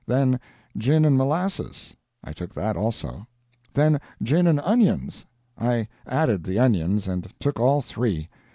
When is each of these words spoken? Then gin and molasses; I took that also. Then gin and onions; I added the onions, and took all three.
Then 0.07 0.39
gin 0.75 1.05
and 1.05 1.15
molasses; 1.15 1.95
I 2.23 2.33
took 2.33 2.55
that 2.55 2.75
also. 2.75 3.27
Then 3.75 4.01
gin 4.23 4.47
and 4.47 4.59
onions; 4.61 5.27
I 5.59 5.87
added 6.07 6.43
the 6.43 6.57
onions, 6.57 7.07
and 7.07 7.27
took 7.39 7.59
all 7.59 7.83
three. 7.83 8.27